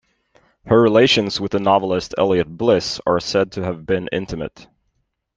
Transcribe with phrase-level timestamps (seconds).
[0.65, 4.67] Her relations with the novelist Eliot Bliss are said to have been intimate.